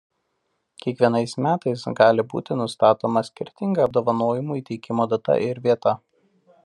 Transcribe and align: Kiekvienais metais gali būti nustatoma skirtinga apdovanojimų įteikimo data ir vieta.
Kiekvienais 0.83 1.35
metais 1.47 1.83
gali 1.99 2.25
būti 2.31 2.57
nustatoma 2.61 3.23
skirtinga 3.29 3.85
apdovanojimų 3.91 4.59
įteikimo 4.63 5.09
data 5.13 5.37
ir 5.51 5.63
vieta. 5.69 5.95